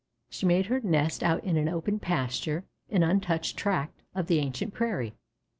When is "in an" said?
1.43-1.69